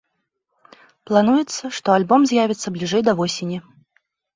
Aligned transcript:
Плануецца, 1.11 1.63
што 1.81 1.87
альбом 1.99 2.21
з'явіцца 2.35 2.67
бліжэй 2.79 3.01
да 3.11 3.21
восені. 3.23 3.67